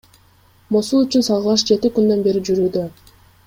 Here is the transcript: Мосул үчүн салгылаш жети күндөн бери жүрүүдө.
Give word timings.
Мосул 0.75 1.03
үчүн 1.05 1.27
салгылаш 1.29 1.67
жети 1.73 1.95
күндөн 2.01 2.25
бери 2.29 2.45
жүрүүдө. 2.51 2.89